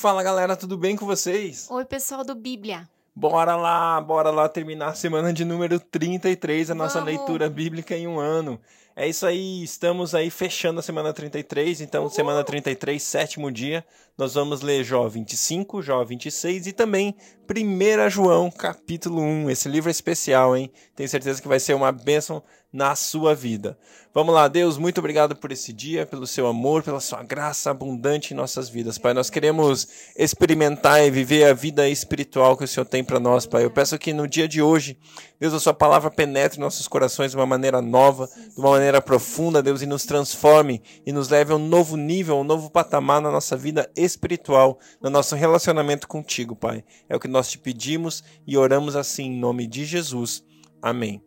[0.00, 1.66] Fala galera, tudo bem com vocês?
[1.70, 2.88] Oi, pessoal do Bíblia.
[3.14, 7.14] Bora lá, bora lá terminar a semana de número 33, a nossa Vamos.
[7.14, 8.58] leitura bíblica em um ano.
[9.00, 13.82] É isso aí, estamos aí fechando a semana 33, então semana 33, sétimo dia,
[14.18, 17.16] nós vamos ler Jó 25, Jó 26 e também
[17.48, 19.48] 1 João, capítulo 1.
[19.48, 20.70] Esse livro é especial, hein?
[20.94, 23.76] Tenho certeza que vai ser uma bênção na sua vida.
[24.12, 28.32] Vamos lá, Deus, muito obrigado por esse dia, pelo seu amor, pela sua graça abundante
[28.32, 29.14] em nossas vidas, Pai.
[29.14, 33.64] Nós queremos experimentar e viver a vida espiritual que o Senhor tem para nós, Pai.
[33.64, 34.98] Eu peço que no dia de hoje,
[35.38, 39.62] Deus, a sua palavra penetre nossos corações de uma maneira nova, de uma maneira profunda,
[39.62, 43.30] Deus, e nos transforme e nos leve a um novo nível, um novo patamar na
[43.30, 46.82] nossa vida espiritual, no nosso relacionamento contigo, Pai.
[47.06, 50.42] É o que nós te pedimos e oramos assim em nome de Jesus.
[50.80, 51.22] Amém.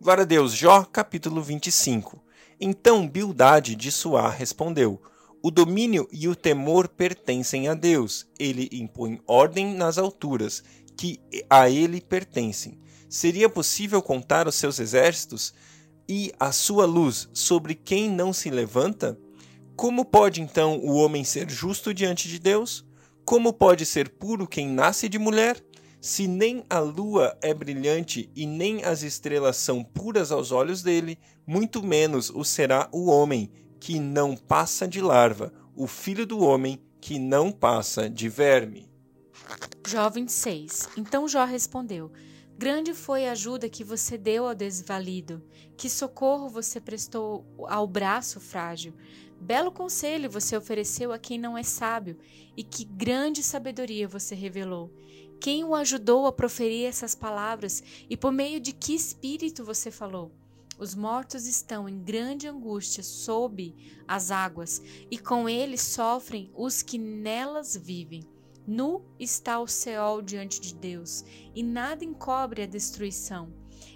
[0.00, 0.52] Glória a Deus.
[0.52, 2.20] Jó, capítulo 25.
[2.60, 5.00] Então Bildade de Suá respondeu:
[5.40, 8.26] O domínio e o temor pertencem a Deus.
[8.36, 10.64] Ele impõe ordem nas alturas,
[10.96, 12.80] que a ele pertencem.
[13.08, 15.54] Seria possível contar os seus exércitos
[16.08, 19.18] e a sua luz sobre quem não se levanta?
[19.76, 22.84] Como pode então o homem ser justo diante de Deus?
[23.24, 25.62] Como pode ser puro quem nasce de mulher?
[26.00, 31.18] Se nem a lua é brilhante e nem as estrelas são puras aos olhos dele,
[31.46, 36.80] muito menos o será o homem, que não passa de larva, o filho do homem,
[37.00, 38.90] que não passa de verme.
[39.86, 40.88] Jó 26.
[40.96, 42.10] Então Jó respondeu:
[42.62, 45.42] Grande foi a ajuda que você deu ao desvalido,
[45.76, 48.94] que socorro você prestou ao braço frágil.
[49.40, 52.16] Belo conselho você ofereceu a quem não é sábio,
[52.56, 54.92] e que grande sabedoria você revelou.
[55.40, 60.30] Quem o ajudou a proferir essas palavras e por meio de que espírito você falou?
[60.78, 63.74] Os mortos estão em grande angústia sob
[64.06, 64.80] as águas,
[65.10, 68.22] e com eles sofrem os que nelas vivem.
[68.66, 71.24] Nu está o Seol diante de Deus,
[71.54, 73.52] e nada encobre a destruição.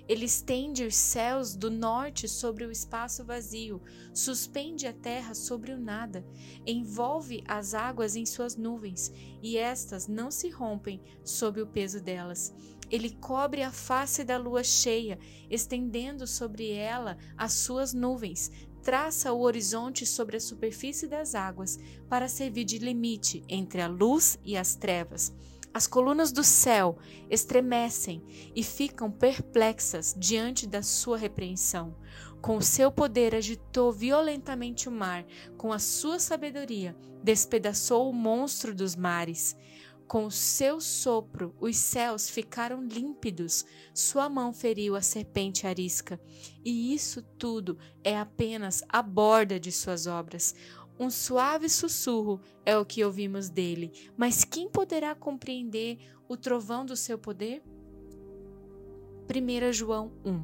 [0.08, 3.80] Ele estende os céus do norte sobre o espaço vazio,
[4.14, 6.24] suspende a terra sobre o nada,
[6.66, 9.12] envolve as águas em suas nuvens,
[9.42, 12.54] e estas não se rompem sob o peso delas.
[12.88, 15.18] Ele cobre a face da lua cheia,
[15.50, 18.50] estendendo sobre ela as suas nuvens,
[18.86, 21.76] traça o horizonte sobre a superfície das águas
[22.08, 25.34] para servir de limite entre a luz e as trevas.
[25.74, 26.96] As colunas do céu
[27.28, 28.22] estremecem
[28.54, 31.96] e ficam perplexas diante da sua repreensão.
[32.40, 35.26] Com o seu poder agitou violentamente o mar,
[35.56, 39.56] com a sua sabedoria despedaçou o monstro dos mares.
[40.06, 46.20] Com o seu sopro, os céus ficaram límpidos, sua mão feriu a serpente arisca.
[46.64, 50.54] E isso tudo é apenas a borda de suas obras.
[50.98, 56.96] Um suave sussurro é o que ouvimos dele, mas quem poderá compreender o trovão do
[56.96, 57.62] seu poder?
[59.28, 60.42] 1 João 1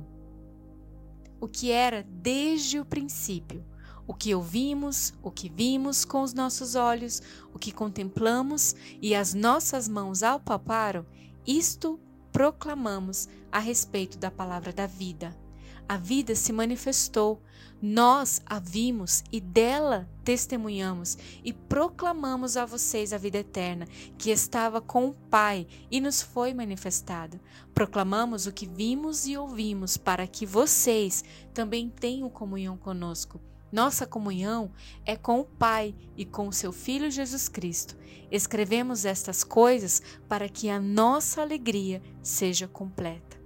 [1.41, 3.65] O que era desde o princípio
[4.07, 7.23] o que ouvimos, o que vimos com os nossos olhos,
[7.55, 11.07] o que contemplamos e as nossas mãos apalparam,
[11.47, 12.01] isto
[12.33, 15.37] proclamamos a respeito da palavra da vida.
[15.89, 17.43] A vida se manifestou,
[17.83, 23.87] nós a vimos e dela testemunhamos e proclamamos a vocês a vida eterna,
[24.17, 27.41] que estava com o Pai e nos foi manifestada.
[27.75, 33.52] Proclamamos o que vimos e ouvimos, para que vocês também tenham comunhão conosco.
[33.73, 34.71] Nossa comunhão
[35.07, 37.97] é com o Pai e com o seu Filho Jesus Cristo.
[38.31, 43.41] Escrevemos estas coisas para que a nossa alegria seja completa.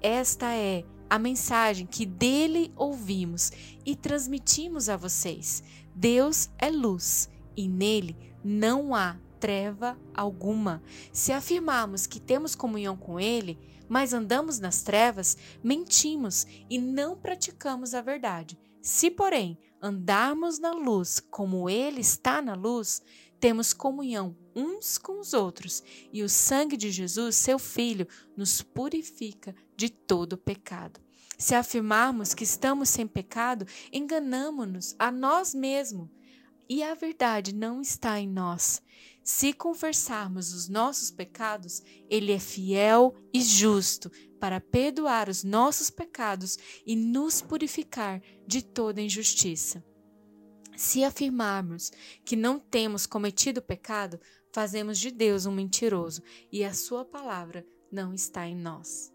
[0.00, 3.50] Esta é a mensagem que dele ouvimos
[3.84, 5.64] e transmitimos a vocês.
[5.94, 10.80] Deus é luz e nele não há treva alguma.
[11.12, 17.92] Se afirmarmos que temos comunhão com ele, mas andamos nas trevas, mentimos e não praticamos
[17.92, 18.56] a verdade.
[18.82, 23.00] Se, porém, andarmos na luz como Ele está na luz,
[23.38, 29.54] temos comunhão uns com os outros, e o sangue de Jesus, seu Filho, nos purifica
[29.76, 31.00] de todo pecado.
[31.38, 36.08] Se afirmarmos que estamos sem pecado, enganamos-nos a nós mesmos
[36.72, 38.80] e a verdade não está em nós.
[39.22, 44.10] Se confessarmos os nossos pecados, Ele é fiel e justo
[44.40, 49.84] para perdoar os nossos pecados e nos purificar de toda injustiça.
[50.74, 51.92] Se afirmarmos
[52.24, 54.18] que não temos cometido pecado,
[54.50, 59.12] fazemos de Deus um mentiroso e a Sua palavra não está em nós.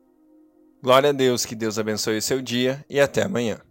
[0.79, 3.66] Glória a Deus, que Deus abençoe o seu dia e até amanhã.